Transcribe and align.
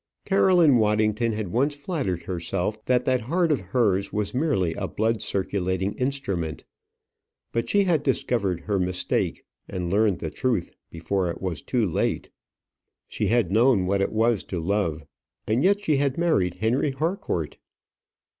Caroline 0.25 0.77
Waddington 0.77 1.33
had 1.33 1.49
once 1.49 1.75
flattered 1.75 2.23
herself 2.23 2.83
that 2.85 3.05
that 3.05 3.21
heart 3.21 3.51
of 3.51 3.61
hers 3.61 4.11
was 4.11 4.33
merely 4.33 4.73
a 4.73 4.87
blood 4.87 5.21
circulating 5.21 5.93
instrument. 5.93 6.63
But 7.51 7.69
she 7.69 7.83
had 7.83 8.01
discovered 8.01 8.61
her 8.61 8.79
mistake, 8.79 9.43
and 9.69 9.91
learned 9.91 10.17
the 10.17 10.31
truth 10.31 10.71
before 10.89 11.29
it 11.29 11.39
was 11.39 11.61
too 11.61 11.85
late. 11.85 12.31
She 13.09 13.27
had 13.27 13.51
known 13.51 13.85
what 13.85 14.01
it 14.01 14.11
was 14.11 14.43
to 14.45 14.59
love 14.59 15.05
and 15.45 15.63
yet 15.63 15.81
she 15.83 15.97
had 15.97 16.17
married 16.17 16.55
Henry 16.55 16.89
Harcourt! 16.89 17.57